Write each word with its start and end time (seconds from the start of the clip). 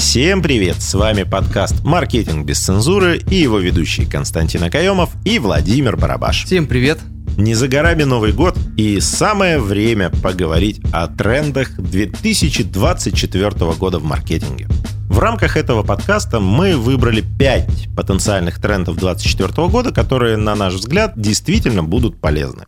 Всем 0.00 0.40
привет! 0.40 0.80
С 0.80 0.94
вами 0.94 1.24
подкаст 1.24 1.84
«Маркетинг 1.84 2.46
без 2.46 2.58
цензуры» 2.58 3.18
и 3.18 3.34
его 3.34 3.58
ведущие 3.58 4.06
Константин 4.08 4.64
Акаемов 4.64 5.10
и 5.26 5.38
Владимир 5.38 5.98
Барабаш. 5.98 6.46
Всем 6.46 6.66
привет! 6.66 6.98
Не 7.36 7.54
за 7.54 7.68
горами 7.68 8.04
Новый 8.04 8.32
год, 8.32 8.56
и 8.78 8.98
самое 8.98 9.58
время 9.58 10.08
поговорить 10.08 10.80
о 10.90 11.06
трендах 11.06 11.76
2024 11.76 13.50
года 13.74 13.98
в 13.98 14.04
маркетинге. 14.04 14.68
В 15.10 15.18
рамках 15.18 15.58
этого 15.58 15.82
подкаста 15.82 16.40
мы 16.40 16.78
выбрали 16.78 17.20
5 17.20 17.94
потенциальных 17.94 18.58
трендов 18.58 18.96
2024 18.96 19.68
года, 19.68 19.92
которые, 19.92 20.38
на 20.38 20.54
наш 20.54 20.72
взгляд, 20.72 21.12
действительно 21.14 21.84
будут 21.84 22.18
полезны. 22.18 22.64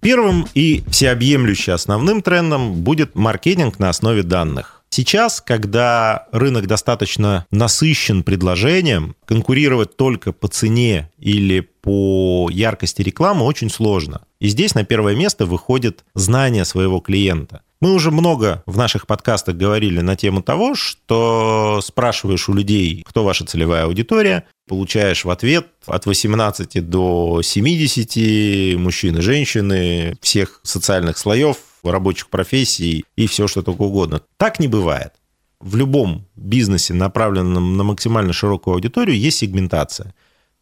Первым 0.00 0.46
и 0.54 0.82
всеобъемлющим 0.88 1.74
основным 1.74 2.22
трендом 2.22 2.72
будет 2.72 3.14
маркетинг 3.14 3.78
на 3.78 3.90
основе 3.90 4.22
данных. 4.22 4.77
Сейчас, 4.90 5.40
когда 5.40 6.26
рынок 6.32 6.66
достаточно 6.66 7.46
насыщен 7.50 8.22
предложением, 8.22 9.16
конкурировать 9.26 9.96
только 9.96 10.32
по 10.32 10.48
цене 10.48 11.10
или 11.18 11.60
по 11.60 12.48
яркости 12.50 13.02
рекламы 13.02 13.44
очень 13.44 13.70
сложно. 13.70 14.22
И 14.40 14.48
здесь 14.48 14.74
на 14.74 14.84
первое 14.84 15.14
место 15.14 15.46
выходит 15.46 16.04
знание 16.14 16.64
своего 16.64 17.00
клиента. 17.00 17.62
Мы 17.80 17.92
уже 17.92 18.10
много 18.10 18.64
в 18.66 18.76
наших 18.76 19.06
подкастах 19.06 19.56
говорили 19.56 20.00
на 20.00 20.16
тему 20.16 20.42
того, 20.42 20.74
что 20.74 21.80
спрашиваешь 21.82 22.48
у 22.48 22.54
людей, 22.54 23.04
кто 23.06 23.22
ваша 23.22 23.44
целевая 23.44 23.84
аудитория, 23.84 24.44
получаешь 24.68 25.24
в 25.24 25.30
ответ 25.30 25.66
от 25.86 26.06
18 26.06 26.88
до 26.88 27.42
70 27.42 28.78
мужчин 28.78 29.18
и 29.18 29.20
женщины 29.20 30.16
всех 30.20 30.60
социальных 30.62 31.18
слоев, 31.18 31.56
рабочих 31.82 32.28
профессий 32.28 33.04
и 33.16 33.26
все, 33.26 33.48
что 33.48 33.62
только 33.62 33.82
угодно. 33.82 34.20
Так 34.36 34.60
не 34.60 34.68
бывает. 34.68 35.14
В 35.60 35.74
любом 35.74 36.24
бизнесе, 36.36 36.94
направленном 36.94 37.76
на 37.76 37.82
максимально 37.82 38.32
широкую 38.32 38.74
аудиторию, 38.74 39.18
есть 39.18 39.38
сегментация. 39.38 40.14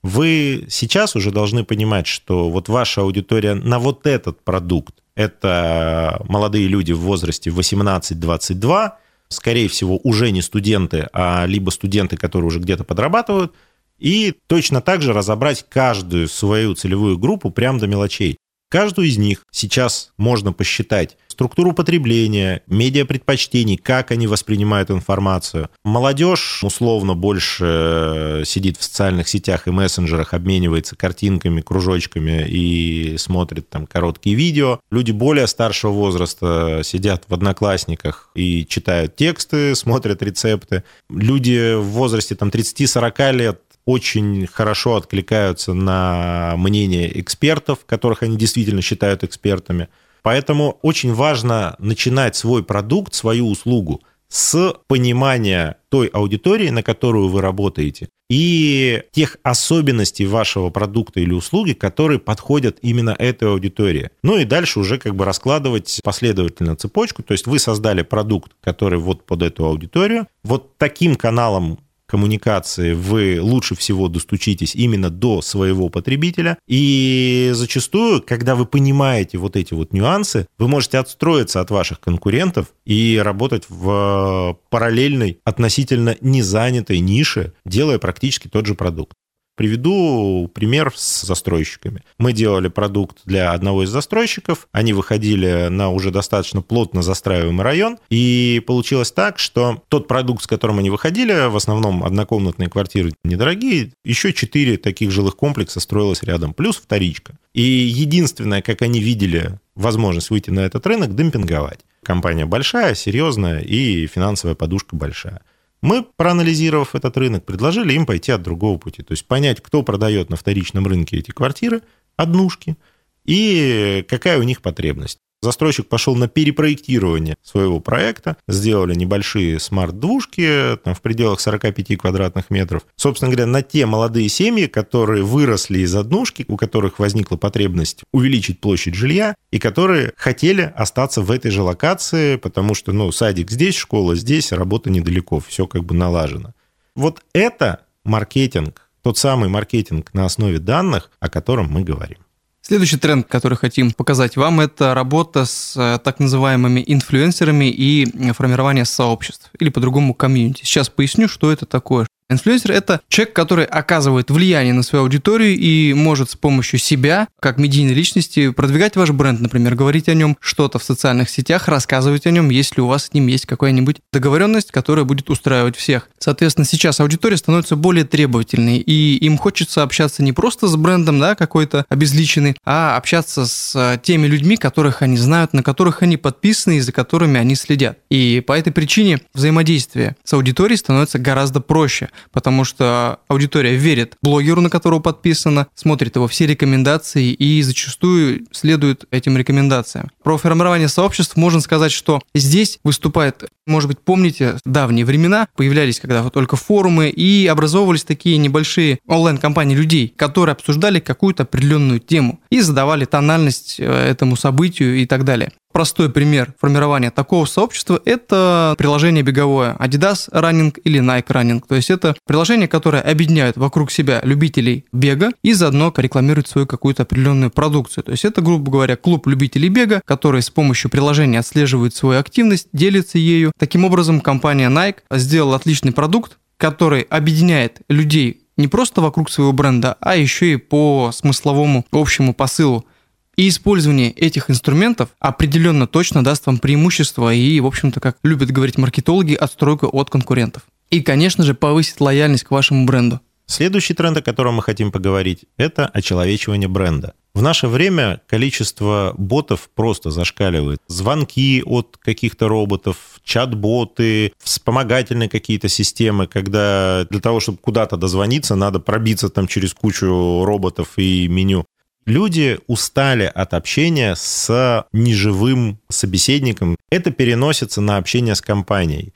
Вы 0.03 0.67
сейчас 0.71 1.17
уже 1.17 1.31
должны 1.31 1.65
понимать, 1.65 2.07
что 2.07 2.49
вот 2.49 2.69
ваша 2.69 3.03
аудитория 3.03 3.55
на 3.55 3.79
вот 3.79 4.07
этот 4.07 4.43
продукт, 4.43 4.95
это 5.17 6.23
молодые 6.29 6.69
люди 6.69 6.93
в 6.93 7.01
возрасте 7.01 7.51
18-22, 7.51 8.93
скорее 9.29 9.69
всего, 9.69 9.99
уже 10.05 10.31
не 10.31 10.43
студенты, 10.43 11.09
а 11.13 11.45
либо 11.47 11.71
студенты, 11.71 12.17
которые 12.17 12.47
уже 12.47 12.61
где-то 12.61 12.85
подрабатывают, 12.85 13.53
и 13.99 14.35
точно 14.47 14.81
так 14.81 15.03
же 15.03 15.13
разобрать 15.13 15.67
каждую 15.69 16.29
свою 16.29 16.75
целевую 16.75 17.19
группу 17.19 17.51
прямо 17.51 17.79
до 17.79 17.87
мелочей. 17.87 18.37
Каждую 18.69 19.09
из 19.09 19.17
них 19.17 19.45
сейчас 19.53 20.11
можно 20.17 20.53
посчитать 20.53 21.17
структуру 21.37 21.75
потребления, 21.75 22.63
медиапредпочтений, 22.67 23.77
как 23.77 24.11
они 24.11 24.27
воспринимают 24.27 24.91
информацию. 24.91 25.69
Молодежь 25.85 26.65
условно 26.65 27.15
больше 27.15 27.65
э, 27.67 28.43
сидит 28.47 28.79
в 28.79 28.83
социальных 28.83 29.29
сетях 29.29 29.69
и 29.69 29.71
мессенджерах, 29.71 30.33
обменивается 30.33 30.97
картинками, 30.97 31.61
кружочками 31.61 32.49
и 32.49 33.19
смотрит 33.19 33.69
там 33.69 33.87
короткие 33.87 34.35
видео. 34.35 34.81
Люди 34.91 35.13
более 35.13 35.47
старшего 35.47 35.93
возраста 35.93 36.81
сидят 36.83 37.25
в 37.29 37.35
одноклассниках 37.35 38.31
и 38.35 38.65
читают 38.67 39.15
тексты, 39.15 39.75
смотрят 39.75 40.23
рецепты. 40.23 40.85
Люди 41.11 41.75
в 41.75 41.85
возрасте 41.85 42.35
там 42.35 42.49
30-40 42.49 43.33
лет 43.33 43.61
очень 43.87 44.47
хорошо 44.47 44.97
откликаются 44.97 45.73
на 45.73 46.55
мнение 46.59 47.19
экспертов, 47.21 47.87
которых 47.87 48.23
они 48.23 48.37
действительно 48.37 48.83
считают 48.83 49.25
экспертами. 49.25 49.89
Поэтому 50.23 50.79
очень 50.83 51.15
важно 51.15 51.77
начинать 51.79 52.37
свой 52.37 52.65
продукт, 52.65 53.15
свою 53.15 53.49
услугу 53.49 54.03
с 54.29 54.75
понимания 54.89 55.77
той 55.89 56.09
аудитории, 56.09 56.69
на 56.71 56.83
которую 56.83 57.29
вы 57.29 57.41
работаете, 57.41 58.09
и 58.29 59.03
тех 59.13 59.37
особенностей 59.45 60.27
вашего 60.27 60.71
продукта 60.71 61.21
или 61.21 61.33
услуги, 61.33 61.75
которые 61.75 62.19
подходят 62.19 62.79
именно 62.83 63.15
этой 63.17 63.49
аудитории. 63.49 64.11
Ну 64.25 64.37
и 64.37 64.45
дальше 64.45 64.81
уже 64.81 64.99
как 64.99 65.15
бы 65.15 65.25
раскладывать 65.25 66.01
последовательно 66.03 66.75
цепочку. 66.75 67.23
То 67.23 67.33
есть 67.33 67.47
вы 67.47 67.61
создали 67.61 68.03
продукт, 68.03 68.51
который 68.61 68.99
вот 68.99 69.25
под 69.25 69.43
эту 69.43 69.65
аудиторию. 69.65 70.27
Вот 70.43 70.77
таким 70.77 71.15
каналом 71.15 71.79
коммуникации 72.07 72.93
вы 72.93 73.39
лучше 73.41 73.75
всего 73.75 74.09
достучитесь 74.09 74.75
именно 74.75 75.11
до 75.11 75.43
своего 75.43 75.89
потребителя. 75.89 76.59
И 76.67 77.51
зачастую, 77.55 78.23
когда 78.23 78.55
вы 78.55 78.67
понимаете 78.67 79.39
вот 79.39 79.57
эти 79.57 79.75
вот 79.75 79.93
нюансы, 79.93 80.47
вы 80.59 80.69
можете 80.69 80.99
отстроиться 80.99 81.61
от 81.61 81.71
ваших 81.71 82.01
конкурентов 82.01 82.69
и 82.85 83.21
работать 83.23 83.65
в 83.69 84.59
параллельной, 84.71 85.39
относительно 85.45 86.17
незанятой 86.21 87.01
нише, 87.01 87.53
делая 87.65 87.99
практически 87.99 88.49
тот 88.49 88.67
же 88.67 88.75
продукт. 88.75 89.15
Приведу 89.57 90.51
пример 90.55 90.93
с 90.95 91.23
застройщиками. 91.23 92.03
Мы 92.19 92.35
делали 92.35 92.69
продукт 92.69 93.21
для 93.25 93.53
одного 93.53 93.85
из 93.85 93.89
застройщиков, 93.89 94.69
они 94.71 94.93
выходили 94.93 95.69
на 95.71 95.91
уже 95.91 96.11
достаточно 96.11 96.61
плотно 96.61 97.01
застраиваемый 97.03 97.65
район, 97.65 97.99
и 98.11 98.63
получилось 98.67 99.13
так, 99.13 99.39
что 99.39 99.83
тот 99.89 100.09
продукт, 100.09 100.45
с 100.45 100.47
которым 100.47 100.79
они 100.79 100.91
выходили, 100.91 101.49
в 101.49 101.57
основном 101.57 102.05
однокомнатные 102.05 102.69
квартиры 102.69 103.13
недорогие, 103.25 103.93
еще 104.05 104.35
четыре 104.35 104.77
таких 104.77 105.11
жилых 105.11 105.37
комплекса 105.37 105.81
строилось 105.81 106.23
рядом, 106.23 106.53
плюс 106.53 106.77
вторичка. 106.77 107.39
И 107.55 107.63
единственное, 107.63 108.61
как 108.61 108.83
они 108.83 109.01
видели 109.01 109.59
возможность 109.75 110.29
выйти 110.29 110.51
на 110.51 110.61
этот 110.61 110.87
рынок, 110.87 111.15
демпинговать. 111.15 111.81
Компания 112.03 112.45
большая, 112.45 112.95
серьезная 112.95 113.61
и 113.61 114.07
финансовая 114.07 114.55
подушка 114.55 114.95
большая. 114.97 115.41
Мы, 115.83 116.05
проанализировав 116.17 116.95
этот 116.95 117.17
рынок, 117.17 117.45
предложили 117.45 117.93
им 117.93 118.07
пойти 118.07 118.33
от 118.33 118.43
другого 118.43 118.79
пути. 118.79 119.03
То 119.03 119.13
есть 119.13 119.27
понять, 119.27 119.61
кто 119.61 119.83
продает 119.83 120.31
на 120.31 120.37
вторичном 120.37 120.87
рынке 120.87 121.19
эти 121.19 121.31
квартиры, 121.31 121.83
однушки, 122.17 122.77
и 123.25 124.05
какая 124.09 124.39
у 124.39 124.43
них 124.43 124.63
потребность. 124.63 125.19
Застройщик 125.43 125.89
пошел 125.89 126.17
на 126.17 126.29
перепроектирование 126.29 127.37
своего 127.43 127.79
проекта, 127.79 128.37
сделали 128.49 128.95
небольшие 128.95 129.61
смарт-двушки 129.61 130.79
там, 130.83 130.95
в 130.95 131.03
пределах 131.03 131.41
45 131.41 131.99
квадратных 131.99 132.51
метров. 132.51 132.87
Собственно 132.97 133.31
говоря, 133.31 133.47
на 133.47 133.63
те 133.63 133.87
молодые 133.87 134.29
семьи, 134.29 134.67
которые 134.67 135.23
выросли 135.23 135.81
из 135.81 135.95
однушки, 135.95 136.45
у 136.49 136.57
которых 136.57 136.99
возникла 136.99 137.37
потребность 137.37 138.03
увеличить 138.13 138.61
площадь 138.61 138.95
жилья, 138.95 139.35
и 139.51 139.59
которые 139.59 140.13
хотели 140.17 140.73
остаться 140.75 141.21
в 141.21 141.31
этой 141.31 141.51
же 141.51 141.63
локации, 141.63 142.37
потому 142.37 142.75
что 142.75 142.93
ну, 142.93 143.13
садик 143.13 143.51
здесь, 143.51 143.77
школа 143.77 144.17
здесь, 144.17 144.53
работа 144.53 144.91
недалеко, 144.91 145.41
все 145.41 145.67
как 145.67 145.85
бы 145.85 145.95
налажено. 145.95 146.55
Вот 146.95 147.23
это 147.35 147.83
маркетинг, 148.05 148.89
тот 149.03 149.19
самый 149.19 149.49
маркетинг 149.49 150.13
на 150.15 150.25
основе 150.25 150.59
данных, 150.59 151.11
о 151.21 151.29
котором 151.29 151.71
мы 151.71 151.83
говорим. 151.83 152.19
Следующий 152.67 152.97
тренд, 152.97 153.29
который 153.29 153.57
хотим 153.57 153.93
показать 153.93 154.37
вам, 154.37 154.59
это 154.59 154.93
работа 154.93 155.45
с 155.45 155.77
э, 155.77 156.01
так 156.03 156.19
называемыми 156.19 156.83
инфлюенсерами 156.85 157.71
и 157.71 158.33
формирование 158.33 158.85
сообществ, 158.85 159.53
или 159.61 159.69
по-другому 159.69 160.15
комьюнити. 160.15 160.65
Сейчас 160.65 160.89
поясню, 160.89 161.29
что 161.29 161.53
это 161.53 161.65
такое. 161.65 162.09
Инфлюенсер– 162.29 162.73
это 162.73 163.01
человек, 163.09 163.35
который 163.37 163.65
оказывает 163.65 164.33
влияние 164.33 164.75
на 164.75 164.83
свою 164.83 165.05
аудиторию 165.05 165.57
и 165.57 165.95
может 165.95 166.31
с 166.31 166.35
помощью 166.35 166.81
себя, 166.81 167.29
как 167.41 167.57
медийной 167.57 167.95
личности, 167.95 168.51
продвигать 168.51 168.97
ваш 168.97 169.11
бренд, 169.11 169.41
например, 169.41 169.77
говорить 169.77 170.09
о 170.09 170.15
нем 170.15 170.37
что-то 170.41 170.81
в 170.81 170.85
социальных 170.85 171.31
сетях, 171.31 171.69
рассказывать 171.69 172.27
о 172.27 172.33
нем, 172.33 172.51
если 172.51 172.81
у 172.81 172.89
вас 172.89 173.07
с 173.07 173.13
ним 173.13 173.29
есть 173.29 173.47
какая-нибудь 173.47 173.99
договоренность, 174.13 174.73
которая 174.73 175.05
будет 175.05 175.31
устраивать 175.31 175.77
всех. 175.77 176.09
Соответственно, 176.19 176.65
сейчас 176.65 176.99
аудитория 176.99 177.37
становится 177.37 177.77
более 177.77 178.05
требовательной, 178.05 178.79
и 178.79 179.17
им 179.19 179.39
хочется 179.39 179.85
общаться 179.85 180.25
не 180.25 180.33
просто 180.33 180.67
с 180.67 180.75
брендом, 180.75 181.21
да, 181.21 181.37
какой-то 181.37 181.87
обезличенный, 181.89 182.57
а 182.65 182.97
общаться 182.97 183.47
с 183.47 184.01
теми 184.03 184.27
людьми, 184.27 184.57
которых 184.57 185.03
они 185.03 185.17
знают, 185.17 185.53
на 185.53 185.63
которых 185.63 186.03
они 186.03 186.17
подписаны 186.17 186.79
и 186.79 186.81
за 186.81 186.91
которыми 186.91 187.39
они 187.39 187.55
следят. 187.55 187.99
И 188.11 188.43
по 188.45 188.59
этой 188.59 188.73
причине 188.73 189.21
взаимодействие 189.33 190.17
с 190.25 190.33
аудиторией 190.33 190.77
становится 190.77 191.21
гораздо 191.21 191.61
проще 191.61 192.09
потому 192.33 192.65
что 192.65 193.21
аудитория 193.29 193.75
верит 193.75 194.17
блогеру, 194.23 194.61
на 194.61 194.71
которого 194.71 195.01
подписано, 195.01 195.67
смотрит 195.75 196.17
его 196.17 196.29
все 196.29 196.47
рекомендации 196.47 197.33
и 197.33 197.63
зачастую 197.63 198.47
следует 198.53 199.05
этим 199.11 199.37
рекомендациям. 199.37 200.11
Про 200.23 200.39
формирование 200.39 200.89
сообществ 200.89 201.37
можно 201.37 201.61
сказать, 201.61 201.93
что 201.93 202.21
здесь 202.35 202.79
выступает, 202.85 203.45
может 203.67 203.89
быть, 203.89 203.99
помните, 204.01 204.59
давние 204.65 205.05
времена, 205.05 205.49
появлялись 205.57 206.01
когда 206.01 206.29
только 206.31 206.57
форумы 206.57 207.09
и 207.09 207.47
образовывались 207.47 208.05
такие 208.05 208.37
небольшие 208.39 208.99
онлайн-компании 209.07 209.75
людей, 209.75 210.13
которые 210.17 210.53
обсуждали 210.53 211.01
какую-то 211.01 211.45
определенную 211.45 212.01
тему 212.01 212.41
и 212.51 212.61
задавали 212.61 213.05
тональность 213.05 213.77
э, 213.79 213.85
этому 213.85 214.37
событию 214.37 214.97
и 214.97 215.07
так 215.07 215.25
далее. 215.25 215.53
Простой 215.77 216.09
пример 216.09 216.55
формирования 216.59 217.11
такого 217.11 217.45
сообщества– 217.45 218.01
это 218.07 218.75
приложение 218.79 219.23
беговое 219.23 219.77
Adidas 219.79 220.27
Running 220.33 220.75
или 220.85 221.03
Nike 221.03 221.27
Running. 221.27 221.63
То 221.69 221.75
есть 221.75 221.91
это 221.91 222.17
приложение, 222.27 222.67
которое 222.67 223.03
объединяет 223.03 223.59
вокруг 223.59 223.91
себя 223.91 224.23
любителей 224.25 224.87
бега 224.95 225.33
и 225.43 225.53
заодно 225.53 225.93
рекламирует 225.95 226.49
свою 226.49 226.67
какую-то 226.67 227.03
определенную 227.03 227.51
продукцию. 227.51 228.05
То 228.05 228.13
есть 228.13 228.25
это, 228.25 228.41
грубо 228.41 228.73
говоря, 228.73 228.97
клуб 228.97 229.27
любителей 229.27 229.69
бега, 229.69 230.01
который 230.07 230.41
с 230.41 230.49
помощью 230.49 230.91
приложения 230.91 231.41
отслеживает 231.41 231.95
свою 231.95 232.21
активность, 232.21 232.69
делится 232.73 233.19
ею. 233.19 233.53
Таким 233.59 233.85
образом, 233.85 234.23
компания 234.23 234.71
Nike 234.71 235.01
сделала 235.11 235.57
отличный 235.57 235.93
продукт, 235.93 236.39
который 236.57 237.03
объединяет 237.03 237.83
людей 237.91 238.47
не 238.57 238.69
просто 238.69 239.03
вокруг 239.03 239.31
своего 239.31 239.53
бренда, 239.53 239.99
а 240.01 240.17
еще 240.17 240.55
и 240.55 240.57
по 240.57 241.11
смысловому 241.13 241.85
общему 241.93 242.33
посылу. 242.33 242.87
И 243.37 243.49
использование 243.49 244.13
этих 244.13 244.49
инструментов 244.51 245.11
определенно 245.19 245.87
точно 245.87 246.25
даст 246.25 246.47
вам 246.47 246.59
преимущество 246.59 247.35
и, 247.35 247.61
в 247.61 247.67
общем-то, 247.67 248.01
как 248.01 248.17
любят 248.23 248.51
говорить 248.51 248.79
маркетологи, 248.79 249.35
отстройку 249.35 249.89
от 249.93 250.09
конкурентов. 250.09 250.63
И, 250.89 251.03
конечно 251.03 251.45
же, 251.45 251.55
повысит 251.55 252.01
лояльность 252.01 252.45
к 252.45 252.51
вашему 252.51 252.87
бренду. 252.87 253.21
Следующий 253.45 253.95
тренд, 253.95 254.17
о 254.17 254.23
котором 254.23 254.55
мы 254.55 254.63
хотим 254.63 254.91
поговорить, 254.91 255.45
это 255.59 255.87
очеловечивание 255.87 256.69
бренда. 256.69 257.15
В 257.35 257.43
наше 257.43 257.69
время 257.69 258.23
количество 258.27 259.15
ботов 259.19 259.69
просто 259.75 260.11
зашкаливает. 260.11 260.81
Звонки 260.89 261.63
от 261.65 261.99
каких-то 262.01 262.49
роботов, 262.49 262.97
чат-боты, 263.23 264.33
вспомогательные 264.43 265.29
какие-то 265.29 265.69
системы, 265.69 266.27
когда 266.27 267.07
для 267.11 267.21
того, 267.21 267.41
чтобы 267.41 267.59
куда-то 267.59 267.99
дозвониться, 267.99 268.57
надо 268.57 268.81
пробиться 268.81 269.29
там 269.29 269.47
через 269.47 269.75
кучу 269.75 270.43
роботов 270.45 270.95
и 270.97 271.29
меню. 271.29 271.67
Люди 272.07 272.61
устали 272.69 273.31
от 273.35 273.53
общения 273.53 274.15
с 274.15 274.87
неживым 274.93 275.81
собеседником. 275.89 276.77
Это 276.89 277.11
переносится 277.11 277.81
на 277.81 277.97
общение 277.97 278.37
с 278.37 278.41
компанией. 278.41 279.13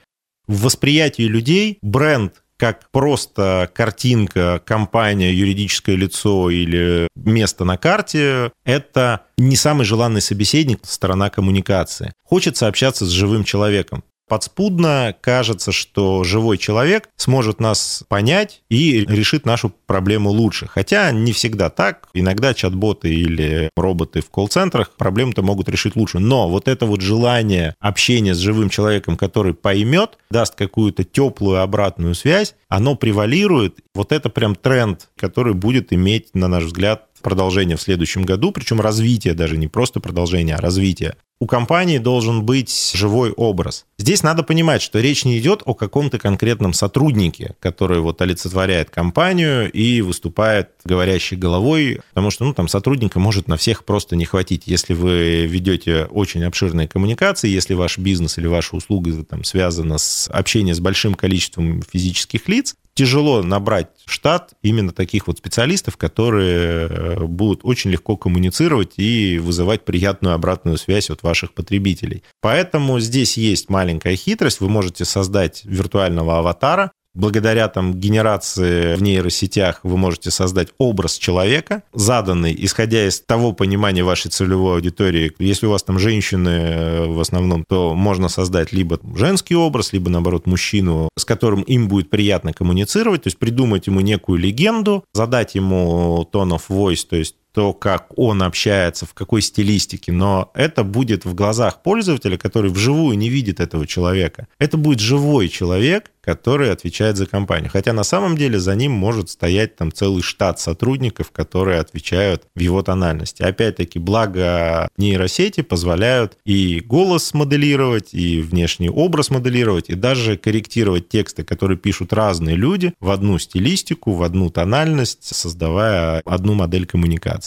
В 0.49 0.63
восприятии 0.63 1.23
людей 1.23 1.79
бренд 1.83 2.43
как 2.57 2.91
просто 2.91 3.71
картинка, 3.73 4.61
компания, 4.67 5.33
юридическое 5.33 5.97
лицо 5.97 6.51
или 6.51 7.09
место 7.17 7.65
на 7.65 7.79
карте, 7.79 8.53
это 8.65 9.23
не 9.39 9.57
самый 9.57 9.87
желанный 9.87 10.21
собеседник, 10.21 10.81
сторона 10.83 11.31
коммуникации. 11.31 12.13
Хочется 12.23 12.67
общаться 12.67 13.07
с 13.07 13.09
живым 13.09 13.45
человеком 13.45 14.05
подспудно 14.31 15.17
кажется, 15.21 15.73
что 15.73 16.23
живой 16.23 16.57
человек 16.57 17.09
сможет 17.17 17.59
нас 17.59 18.05
понять 18.07 18.63
и 18.71 19.05
решит 19.05 19.45
нашу 19.45 19.73
проблему 19.87 20.31
лучше. 20.31 20.69
Хотя 20.69 21.11
не 21.11 21.33
всегда 21.33 21.69
так. 21.69 22.07
Иногда 22.15 22.55
чат-боты 22.55 23.13
или 23.13 23.71
роботы 23.77 24.21
в 24.21 24.31
колл-центрах 24.31 24.93
проблему-то 24.93 25.43
могут 25.43 25.69
решить 25.69 25.97
лучше. 25.97 26.21
Но 26.21 26.49
вот 26.49 26.69
это 26.69 26.87
вот 26.87 27.01
желание 27.01 27.75
общения 27.81 28.33
с 28.33 28.39
живым 28.39 28.71
человеком, 28.71 29.17
который 29.17 29.53
поймет, 29.53 30.17
даст 30.31 30.55
какую-то 30.55 31.03
теплую 31.03 31.61
обратную 31.61 32.15
связь, 32.15 32.55
оно 32.69 32.95
превалирует. 32.95 33.81
Вот 33.97 34.13
это 34.13 34.31
прям 34.31 34.55
тренд, 34.55 35.09
который 35.17 35.55
будет 35.55 35.93
иметь, 35.93 36.29
на 36.35 36.47
наш 36.47 36.65
взгляд, 36.65 37.07
продолжение 37.21 37.77
в 37.77 37.83
следующем 37.83 38.25
году, 38.25 38.53
причем 38.53 38.81
развитие 38.81 39.35
даже, 39.35 39.57
не 39.57 39.69
просто 39.69 40.01
продолжение, 40.01 40.57
а 40.57 40.61
развитие 40.61 41.17
у 41.41 41.47
компании 41.47 41.97
должен 41.97 42.45
быть 42.45 42.93
живой 42.95 43.31
образ. 43.31 43.87
Здесь 43.99 44.23
надо 44.23 44.43
понимать, 44.43 44.83
что 44.83 45.01
речь 45.01 45.25
не 45.25 45.39
идет 45.39 45.63
о 45.65 45.73
каком-то 45.73 46.19
конкретном 46.19 46.75
сотруднике, 46.75 47.57
который 47.61 48.01
вот 48.01 48.21
олицетворяет 48.21 48.91
компанию 48.91 49.73
и 49.73 50.03
выступает 50.03 50.69
говорящей 50.85 51.39
головой, 51.39 52.01
потому 52.11 52.31
что 52.31 52.45
ну, 52.45 52.53
там 52.53 52.69
сотрудника 52.69 53.19
может 53.19 53.49
на 53.49 53.57
всех 53.57 53.85
просто 53.87 54.17
не 54.17 54.27
хватить. 54.27 54.65
Если 54.67 54.93
вы 54.93 55.47
ведете 55.47 56.05
очень 56.05 56.45
обширные 56.45 56.89
коммуникации, 56.89 57.49
если 57.49 57.73
ваш 57.73 57.97
бизнес 57.97 58.37
или 58.37 58.47
ваша 58.47 58.77
услуга 58.77 59.11
там, 59.25 59.43
связана 59.43 59.97
с 59.97 60.29
общением 60.31 60.75
с 60.75 60.81
большим 60.81 61.15
количеством 61.15 61.83
физических 61.91 62.49
лиц, 62.49 62.75
тяжело 62.95 63.43
набрать 63.43 63.89
штат 64.07 64.55
именно 64.63 64.93
таких 64.93 65.27
вот 65.27 65.39
специалистов, 65.39 65.97
которые 65.97 66.89
э, 66.89 67.25
будут 67.25 67.61
очень 67.63 67.91
легко 67.91 68.17
коммуницировать 68.17 68.95
и 68.99 69.39
вызывать 69.39 69.85
приятную 69.85 70.35
обратную 70.35 70.77
связь 70.77 71.11
от 71.11 71.23
ваших 71.23 71.55
потребителей. 71.55 72.23
Поэтому 72.41 73.01
здесь 73.01 73.37
есть 73.37 73.69
маленькая 73.69 74.17
хитрость. 74.17 74.61
Вы 74.61 74.69
можете 74.69 75.05
создать 75.05 75.63
виртуального 75.65 76.39
аватара, 76.39 76.93
Благодаря 77.15 77.69
там 77.69 77.95
генерации 77.95 78.95
в 78.95 79.03
нейросетях 79.03 79.81
вы 79.83 79.97
можете 79.97 80.31
создать 80.31 80.69
образ 80.79 81.19
человека, 81.19 81.83
заданный, 81.93 82.55
исходя 82.57 83.07
из 83.07 83.21
того 83.21 83.53
понимания 83.53 84.05
вашей 84.05 84.31
целевой 84.31 84.77
аудитории. 84.77 85.33
Если 85.41 85.67
у 85.67 85.71
вас 85.71 85.83
там 85.83 85.99
женщины 85.99 86.49
э, 86.49 87.07
в 87.07 87.19
основном, 87.19 87.65
то 87.69 87.95
можно 87.95 88.29
создать 88.29 88.73
либо 88.73 89.01
женский 89.17 89.57
образ, 89.57 89.93
либо, 89.93 90.09
наоборот, 90.09 90.47
мужчину, 90.47 91.09
с 91.19 91.25
которым 91.25 91.63
им 91.63 91.89
будет 91.89 92.11
приятно 92.11 92.53
коммуницировать, 92.53 93.25
то 93.25 93.27
есть 93.27 93.39
придумать 93.39 93.89
ему 93.89 94.01
некую 94.01 94.39
легенду, 94.39 95.05
задать 95.13 95.57
ему 95.57 96.29
tone 96.33 96.57
of 96.57 96.63
voice, 96.69 97.05
то 97.09 97.17
есть 97.17 97.35
то, 97.53 97.73
как 97.73 98.07
он 98.17 98.43
общается, 98.43 99.07
в 99.07 99.15
какой 99.15 99.43
стилистике, 99.43 100.13
но 100.13 100.51
это 100.55 100.85
будет 100.85 101.25
в 101.25 101.35
глазах 101.35 101.83
пользователя, 101.83 102.37
который 102.37 102.71
вживую 102.71 103.17
не 103.19 103.29
видит 103.29 103.61
этого 103.61 103.87
человека. 103.87 104.47
Это 104.59 104.77
будет 104.77 105.01
живой 105.01 105.49
человек, 105.49 106.11
который 106.21 106.71
отвечает 106.71 107.17
за 107.17 107.27
компанию. 107.27 107.71
Хотя 107.73 107.93
на 107.93 108.05
самом 108.05 108.37
деле 108.37 108.59
за 108.59 108.75
ним 108.75 108.93
может 108.93 109.31
стоять 109.31 109.77
там 109.77 109.93
целый 109.93 110.23
штат 110.23 110.61
сотрудников, 110.61 111.31
которые 111.31 111.81
отвечают 111.81 112.45
в 112.55 112.61
его 112.61 112.83
тональности. 112.83 113.43
Опять-таки, 113.43 113.99
благо 113.99 114.89
нейросети 114.97 115.63
позволяют 115.63 116.37
и 116.45 116.81
голос 116.81 117.35
моделировать, 117.35 118.13
и 118.13 118.41
внешний 118.41 118.91
образ 118.91 119.31
моделировать, 119.31 119.89
и 119.89 119.95
даже 119.95 120.37
корректировать 120.37 121.09
тексты, 121.09 121.43
которые 121.43 121.79
пишут 121.79 122.13
разные 122.13 122.57
люди 122.57 122.93
в 123.01 123.11
одну 123.11 123.39
стилистику, 123.39 124.13
в 124.13 124.23
одну 124.23 124.51
тональность, 124.51 125.25
создавая 125.25 126.23
одну 126.25 126.55
модель 126.55 126.87
коммуникации. 126.87 127.40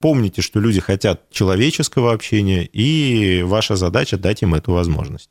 Помните, 0.00 0.42
что 0.42 0.60
люди 0.60 0.80
хотят 0.80 1.30
человеческого 1.30 2.12
общения, 2.12 2.64
и 2.64 3.42
ваша 3.42 3.76
задача 3.76 4.16
дать 4.16 4.42
им 4.42 4.54
эту 4.54 4.72
возможность. 4.72 5.30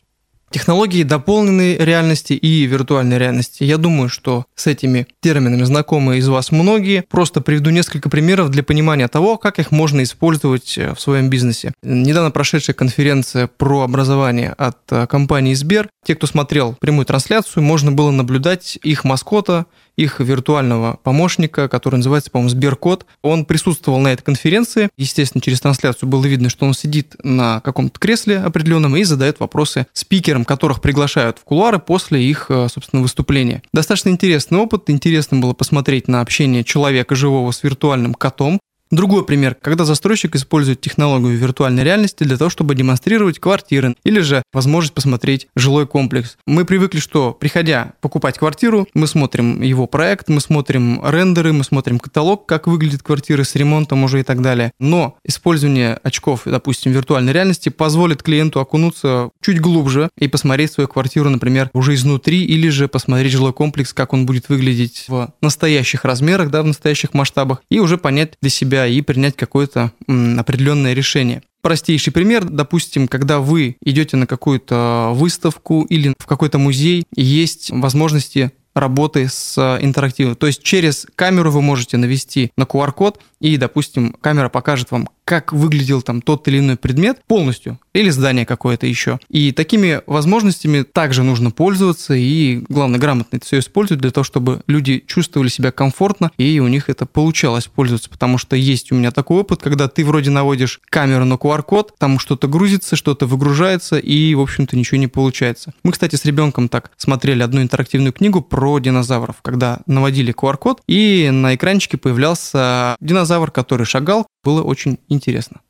Технологии 0.50 1.04
дополненной 1.04 1.76
реальности 1.76 2.32
и 2.32 2.66
виртуальной 2.66 3.18
реальности. 3.18 3.66
Я 3.66 3.78
думаю, 3.78 4.08
что 4.08 4.46
с 4.56 4.66
этими 4.68 5.06
терминами 5.22 5.64
знакомы 5.64 6.20
из 6.20 6.28
вас 6.30 6.52
многие. 6.52 7.04
Просто 7.10 7.42
приведу 7.42 7.70
несколько 7.70 8.10
примеров 8.10 8.50
для 8.50 8.64
понимания 8.64 9.10
того, 9.10 9.38
как 9.38 9.60
их 9.60 9.72
можно 9.72 10.04
использовать 10.04 10.78
э, 10.78 10.94
в 10.94 11.02
своем 11.02 11.30
бизнесе. 11.30 11.74
Недавно 11.84 12.32
прошедшая 12.32 12.76
конференция 12.76 13.48
про 13.48 13.82
образование 13.82 14.54
от 14.54 14.78
э, 14.92 15.06
компании 15.08 15.54
Сбер. 15.54 15.90
Те, 16.08 16.16
кто 16.16 16.26
смотрел 16.26 16.74
прямую 16.80 17.06
трансляцию, 17.06 17.64
можно 17.64 17.92
было 17.92 18.12
наблюдать 18.12 18.80
их 18.82 19.04
маскота, 19.04 19.66
их 19.98 20.22
виртуального 20.22 21.00
помощника, 21.04 21.68
который 21.68 21.98
называется, 21.98 22.32
по-моему, 22.32 22.50
Сберкот. 22.50 23.06
Он 23.24 23.44
присутствовал 23.44 24.00
на 24.00 24.14
этой 24.14 24.24
конференции. 24.24 24.88
Естественно, 24.98 25.42
через 25.42 25.60
трансляцию 25.60 26.08
было 26.08 26.26
видно, 26.26 26.48
что 26.48 26.66
он 26.66 26.74
сидит 26.74 27.16
на 27.24 27.60
каком-то 27.60 28.00
кресле 28.00 28.38
определенном 28.38 28.96
и 28.96 29.04
задает 29.04 29.42
вопросы 29.42 29.86
спикерам, 29.92 30.46
которых 30.46 30.80
приглашают 30.80 31.40
в 31.40 31.44
кулуары 31.44 31.80
после 31.80 32.24
их, 32.24 32.46
э, 32.48 32.68
собственно, 32.72 33.02
выступления. 33.02 33.62
Достаточно 33.74 34.08
интересный 34.08 34.60
опыт. 34.60 34.84
Интересно 34.88 35.40
было 35.40 35.52
посмотреть 35.52 36.08
на 36.08 36.22
общение 36.22 36.64
человека 36.64 37.16
живого 37.16 37.52
с 37.52 37.64
виртуальным 37.64 38.14
котом. 38.14 38.62
Другой 38.90 39.26
пример, 39.26 39.56
когда 39.56 39.84
застройщик 39.84 40.36
использует 40.36 40.80
технологию 40.80 41.38
виртуальной 41.38 41.84
реальности 41.84 42.24
для 42.24 42.38
того, 42.38 42.50
чтобы 42.50 42.74
демонстрировать 42.74 43.40
квартиры 43.40 43.96
или 44.04 44.22
же 44.22 44.44
возможность 44.54 44.94
посмотреть 44.94 45.48
жилой 45.56 45.86
комплекс. 45.88 46.38
Мы 46.46 46.64
привыкли, 46.64 47.00
что 47.00 47.34
приходя 47.34 47.94
покупать 48.00 48.38
квартиру, 48.38 48.88
мы 48.94 49.08
смотрим 49.08 49.62
его 49.62 49.88
проект, 49.88 50.30
мы 50.30 50.40
смотрим 50.40 51.02
рендеры, 51.04 51.52
мы 51.52 51.64
смотрим 51.64 52.00
каталог, 52.00 52.46
как 52.46 52.68
выглядит 52.68 53.04
квартира 53.04 53.44
с 53.44 53.56
ремонтом 53.56 54.04
уже 54.04 54.22
и 54.22 54.24
так 54.24 54.42
далее. 54.42 54.72
Но 54.80 55.18
использование 55.26 56.00
очков, 56.04 56.44
допустим, 56.46 56.94
виртуальной 56.94 57.34
реальности 57.34 57.70
позволит 57.70 58.24
клиенту 58.24 58.62
окунуться 58.62 59.32
чуть 59.42 59.60
глубже 59.60 60.10
и 60.18 60.28
посмотреть 60.28 60.72
свою 60.72 60.88
квартиру, 60.88 61.30
например, 61.30 61.70
уже 61.74 61.94
изнутри 61.94 62.46
или 62.46 62.70
же 62.70 62.88
посмотреть 62.88 63.34
жилой 63.34 63.52
комплекс, 63.52 63.94
как 63.94 64.14
он 64.14 64.26
будет 64.26 64.48
выглядеть 64.48 65.06
в 65.08 65.34
настоящих 65.42 66.06
размерах, 66.06 66.50
да, 66.52 66.64
в 66.64 66.68
настоящих 66.68 67.14
масштабах 67.14 67.62
и 67.70 67.80
уже 67.80 67.98
понять 67.98 68.34
для 68.42 68.50
себя, 68.50 68.77
себя 68.78 68.86
и 68.86 69.02
принять 69.02 69.36
какое-то 69.36 69.92
определенное 70.08 70.94
решение. 70.94 71.42
Простейший 71.62 72.14
пример, 72.14 72.46
допустим, 72.46 73.08
когда 73.08 73.40
вы 73.40 73.78
идете 73.82 74.16
на 74.18 74.28
какую-то 74.28 75.12
выставку 75.14 75.84
или 75.90 76.14
в 76.18 76.26
какой-то 76.26 76.60
музей, 76.60 77.04
есть 77.16 77.72
возможности 77.72 78.52
работы 78.76 79.28
с 79.28 79.80
интерактивом. 79.82 80.36
То 80.36 80.46
есть 80.46 80.62
через 80.62 81.08
камеру 81.16 81.50
вы 81.50 81.64
можете 81.64 81.98
навести 81.98 82.52
на 82.58 82.64
QR-код 82.64 83.20
и, 83.40 83.58
допустим, 83.58 84.14
камера 84.20 84.50
покажет 84.50 84.92
вам, 84.92 85.10
как 85.28 85.52
выглядел 85.52 86.02
там 86.02 86.22
тот 86.22 86.48
или 86.48 86.60
иной 86.60 86.78
предмет 86.78 87.20
полностью, 87.28 87.80
или 87.94 88.10
здание 88.10 88.46
какое-то 88.46 88.88
еще. 88.88 89.20
И 89.30 89.52
такими 89.52 90.02
возможностями 90.08 90.84
также 90.84 91.24
нужно 91.24 91.52
пользоваться, 91.52 92.14
и, 92.14 92.64
главное, 92.70 92.98
грамотно 92.98 93.36
это 93.36 93.46
все 93.46 93.60
использовать 93.60 94.02
для 94.02 94.12
того, 94.12 94.24
чтобы 94.24 94.62
люди 94.68 95.04
чувствовали 95.06 95.50
себя 95.50 95.72
комфортно, 95.74 96.32
и 96.38 96.62
у 96.62 96.70
них 96.70 96.90
это 96.90 97.06
получалось 97.06 97.66
пользоваться, 97.66 98.10
потому 98.10 98.38
что 98.38 98.56
есть 98.56 98.94
у 98.94 98.96
меня 98.96 99.12
такой 99.12 99.42
опыт, 99.42 99.62
когда 99.62 99.90
ты 99.90 100.06
вроде 100.06 100.30
наводишь 100.30 100.80
камеру 100.90 101.26
на 101.26 101.34
QR-код, 101.34 101.96
там 101.98 102.20
что-то 102.20 102.48
грузится, 102.48 102.96
что-то 102.96 103.26
выгружается, 103.26 103.98
и, 103.98 104.34
в 104.34 104.40
общем-то, 104.40 104.78
ничего 104.78 104.98
не 104.98 105.08
получается. 105.08 105.74
Мы, 105.84 105.92
кстати, 105.92 106.16
с 106.16 106.24
ребенком 106.24 106.70
так 106.70 106.92
смотрели 106.96 107.44
одну 107.44 107.62
интерактивную 107.62 108.14
книгу 108.14 108.42
про 108.42 108.80
динозавров, 108.80 109.36
когда 109.42 109.80
наводили 109.88 110.34
QR-код, 110.34 110.84
и 110.88 111.30
на 111.34 111.54
экранчике 111.54 111.98
появлялся 111.98 112.96
динозавр, 113.02 113.27
который 113.52 113.86
шагал, 113.86 114.28
было 114.44 114.62
очень 114.64 115.00
интересно. 115.08 115.62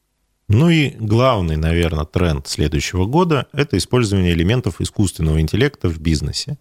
Ну 0.50 0.70
и 0.70 0.92
главный, 0.92 1.58
наверное, 1.58 2.06
тренд 2.06 2.48
следующего 2.48 3.06
года– 3.06 3.48
это 3.52 3.78
использование 3.78 4.34
элементов 4.34 4.80
искусственного 4.80 5.42
интеллекта 5.42 5.90
в 5.90 6.00
бизнесе. 6.00 6.58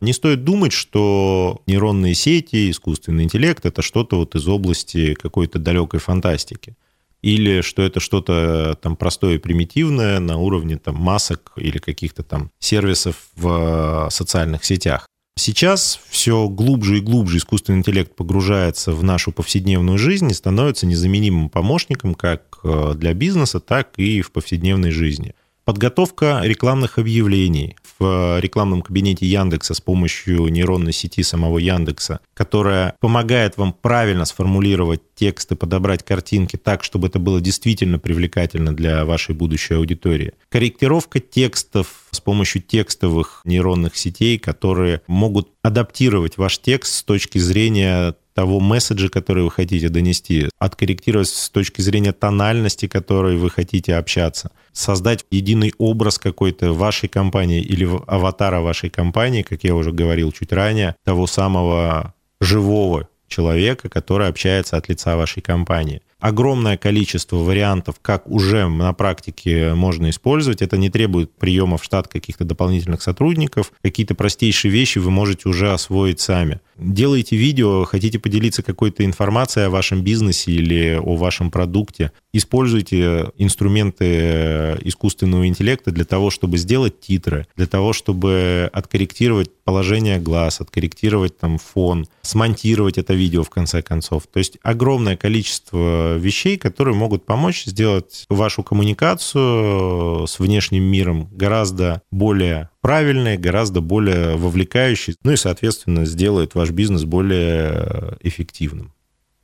Не 0.00 0.12
стоит 0.12 0.44
думать, 0.44 0.72
что 0.72 1.62
нейронные 1.66 2.14
сети, 2.14 2.70
искусственный 2.70 3.24
интеллект– 3.24 3.64
это 3.66 3.82
что-то 3.82 4.16
вот 4.16 4.34
из 4.34 4.48
области 4.48 5.14
какой-то 5.14 5.58
далекой 5.58 6.00
фантастики. 6.00 6.74
Или 7.22 7.60
что 7.60 7.82
это 7.82 8.00
что-то 8.00 8.76
там 8.80 8.96
простое 8.96 9.34
и 9.34 9.38
примитивное 9.38 10.18
на 10.20 10.38
уровне 10.38 10.78
там 10.78 10.96
масок 10.96 11.52
или 11.56 11.78
каких-то 11.78 12.22
там 12.22 12.50
сервисов 12.58 13.28
в 13.36 14.08
социальных 14.10 14.64
сетях. 14.64 15.06
Сейчас 15.36 16.00
все 16.10 16.48
глубже 16.48 16.98
и 16.98 17.00
глубже 17.00 17.38
искусственный 17.38 17.78
интеллект 17.78 18.14
погружается 18.14 18.92
в 18.92 19.02
нашу 19.02 19.32
повседневную 19.32 19.96
жизнь 19.96 20.30
и 20.30 20.34
становится 20.34 20.86
незаменимым 20.86 21.48
помощником 21.48 22.14
как 22.14 22.58
э, 22.62 22.92
для 22.94 23.14
бизнеса, 23.14 23.58
так 23.58 23.92
и 23.96 24.20
в 24.20 24.32
повседневной 24.32 24.90
жизни. 24.90 25.34
Подготовка 25.64 26.40
рекламных 26.42 26.98
объявлений 26.98 27.76
в 28.00 28.40
рекламном 28.40 28.82
кабинете 28.82 29.26
Яндекса 29.26 29.74
с 29.74 29.80
помощью 29.80 30.48
нейронной 30.48 30.92
сети 30.92 31.22
самого 31.22 31.58
Яндекса, 31.58 32.20
которая 32.34 32.94
помогает 32.98 33.56
вам 33.58 33.72
правильно 33.72 34.24
сформулировать 34.24 35.02
тексты, 35.14 35.54
подобрать 35.54 36.02
картинки 36.02 36.56
так, 36.56 36.82
чтобы 36.82 37.08
это 37.08 37.18
было 37.18 37.40
действительно 37.40 37.98
привлекательно 37.98 38.74
для 38.74 39.04
вашей 39.04 39.34
будущей 39.34 39.74
аудитории. 39.74 40.32
Корректировка 40.48 41.20
текстов 41.20 42.06
с 42.10 42.20
помощью 42.20 42.62
текстовых 42.62 43.42
нейронных 43.44 43.96
сетей, 43.96 44.38
которые 44.38 45.02
могут 45.06 45.50
адаптировать 45.62 46.38
ваш 46.38 46.58
текст 46.58 46.94
с 46.94 47.02
точки 47.02 47.38
зрения 47.38 48.14
того 48.34 48.60
месседжа, 48.60 49.08
который 49.08 49.44
вы 49.44 49.50
хотите 49.50 49.88
донести, 49.88 50.48
откорректировать 50.58 51.28
с 51.28 51.50
точки 51.50 51.80
зрения 51.80 52.12
тональности, 52.12 52.86
которой 52.86 53.36
вы 53.36 53.50
хотите 53.50 53.96
общаться, 53.96 54.50
создать 54.72 55.24
единый 55.30 55.72
образ 55.78 56.18
какой-то 56.18 56.72
вашей 56.72 57.08
компании 57.08 57.60
или 57.60 57.88
аватара 58.06 58.60
вашей 58.60 58.90
компании, 58.90 59.42
как 59.42 59.64
я 59.64 59.74
уже 59.74 59.92
говорил 59.92 60.32
чуть 60.32 60.52
ранее, 60.52 60.96
того 61.04 61.26
самого 61.26 62.14
живого 62.40 63.08
человека, 63.28 63.88
который 63.88 64.28
общается 64.28 64.76
от 64.76 64.88
лица 64.88 65.16
вашей 65.16 65.42
компании 65.42 66.02
огромное 66.20 66.76
количество 66.76 67.36
вариантов, 67.36 67.96
как 68.00 68.28
уже 68.28 68.68
на 68.68 68.92
практике 68.92 69.74
можно 69.74 70.10
использовать. 70.10 70.62
Это 70.62 70.76
не 70.76 70.90
требует 70.90 71.32
приема 71.32 71.78
в 71.78 71.84
штат 71.84 72.08
каких-то 72.08 72.44
дополнительных 72.44 73.02
сотрудников. 73.02 73.72
Какие-то 73.82 74.14
простейшие 74.14 74.70
вещи 74.70 74.98
вы 74.98 75.10
можете 75.10 75.48
уже 75.48 75.72
освоить 75.72 76.20
сами. 76.20 76.60
Делаете 76.76 77.36
видео, 77.36 77.84
хотите 77.84 78.18
поделиться 78.18 78.62
какой-то 78.62 79.04
информацией 79.04 79.66
о 79.66 79.70
вашем 79.70 80.02
бизнесе 80.02 80.52
или 80.52 80.98
о 80.98 81.16
вашем 81.16 81.50
продукте. 81.50 82.10
Используйте 82.32 83.32
инструменты 83.36 84.78
искусственного 84.82 85.46
интеллекта 85.46 85.90
для 85.90 86.04
того, 86.04 86.30
чтобы 86.30 86.56
сделать 86.56 86.98
титры, 87.00 87.46
для 87.56 87.66
того, 87.66 87.92
чтобы 87.92 88.70
откорректировать 88.72 89.50
положение 89.64 90.18
глаз, 90.18 90.60
откорректировать 90.60 91.38
там 91.38 91.58
фон, 91.58 92.06
смонтировать 92.22 92.96
это 92.96 93.12
видео 93.12 93.42
в 93.42 93.50
конце 93.50 93.82
концов. 93.82 94.26
То 94.26 94.38
есть 94.38 94.56
огромное 94.62 95.16
количество 95.16 96.09
вещей, 96.16 96.56
которые 96.56 96.94
могут 96.94 97.26
помочь 97.26 97.64
сделать 97.64 98.24
вашу 98.28 98.62
коммуникацию 98.62 100.26
с 100.26 100.38
внешним 100.38 100.84
миром 100.84 101.28
гораздо 101.32 102.02
более 102.10 102.70
правильной, 102.80 103.36
гораздо 103.36 103.80
более 103.80 104.36
вовлекающей, 104.36 105.16
ну 105.22 105.32
и, 105.32 105.36
соответственно, 105.36 106.04
сделает 106.04 106.54
ваш 106.54 106.70
бизнес 106.70 107.04
более 107.04 108.16
эффективным. 108.20 108.92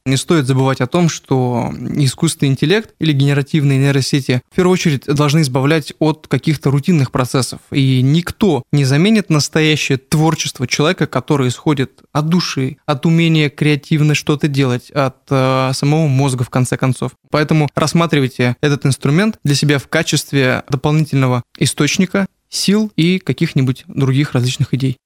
Не 0.07 0.17
стоит 0.17 0.47
забывать 0.47 0.81
о 0.81 0.87
том, 0.87 1.09
что 1.09 1.75
искусственный 1.97 2.53
интеллект 2.53 2.95
или 3.01 3.11
генеративные 3.11 3.81
нейросети 3.81 4.41
в 4.53 4.55
первую 4.55 4.75
очередь 4.75 5.05
должны 5.07 5.41
избавлять 5.41 5.95
от 5.99 6.29
каких-то 6.29 6.71
рутинных 6.71 7.11
процессов. 7.11 7.59
И 7.73 8.03
никто 8.03 8.63
не 8.71 8.85
заменит 8.85 9.31
настоящее 9.31 9.99
творчество 9.99 10.69
человека, 10.69 11.09
который 11.09 11.49
исходит 11.49 12.03
от 12.13 12.29
души, 12.29 12.77
от 12.87 13.05
умения 13.05 13.51
креативно 13.51 14.15
что-то 14.15 14.47
делать, 14.47 14.93
от 14.93 15.17
э, 15.29 15.73
самого 15.75 16.07
мозга 16.07 16.45
в 16.45 16.51
конце 16.51 16.77
концов. 16.77 17.11
Поэтому 17.33 17.69
рассматривайте 17.75 18.55
этот 18.61 18.87
инструмент 18.87 19.41
для 19.43 19.57
себя 19.57 19.81
в 19.81 19.89
качестве 19.89 20.63
дополнительного 20.69 21.43
источника 21.59 22.27
сил 22.49 22.93
и 22.95 23.19
каких-нибудь 23.19 23.83
других 23.89 24.35
различных 24.35 24.73
идей. 24.73 24.99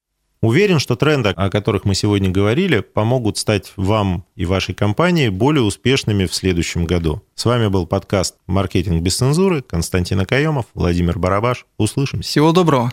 Уверен, 0.43 0.79
что 0.79 0.97
тренды, 0.97 1.29
о 1.29 1.51
которых 1.51 1.85
мы 1.85 1.95
сегодня 1.95 2.31
говорили, 2.31 2.81
помогут 2.81 3.37
стать 3.37 3.75
вам 3.77 4.25
и 4.37 4.47
вашей 4.47 4.75
компании 4.75 5.29
более 5.29 5.63
успешными 5.63 6.25
в 6.25 6.35
следующем 6.35 6.87
году. 6.87 7.23
С 7.35 7.45
вами 7.45 7.69
был 7.69 7.87
подкаст 7.87 8.37
«Маркетинг 8.47 9.03
без 9.03 9.19
цензуры». 9.19 9.61
Константин 9.61 10.19
Акаемов, 10.21 10.65
Владимир 10.73 11.19
Барабаш. 11.19 11.67
Услышимся. 11.77 12.27
Всего 12.27 12.53
доброго. 12.53 12.91